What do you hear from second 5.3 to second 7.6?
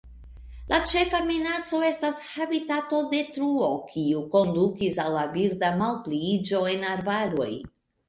birda malpliiĝo en arbaroj.